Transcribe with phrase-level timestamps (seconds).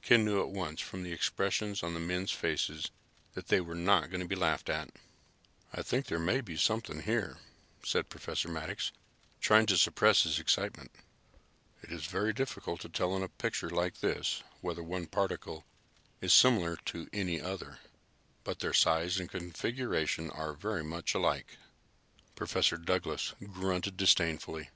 [0.00, 2.90] Ken knew at once, from the expressions on the men's faces,
[3.34, 4.88] that they were not going to be laughed at.
[5.70, 7.36] "I think there may be something here,"
[7.84, 8.90] said Professor Maddox,
[9.38, 10.92] trying to suppress his excitement.
[11.82, 15.66] "It is very difficult to tell in a picture like this whether one particle
[16.22, 17.80] is similar to any other,
[18.44, 21.58] but their size and configuration are very much alike."
[22.34, 24.70] Professor Douglas grunted disdainfully.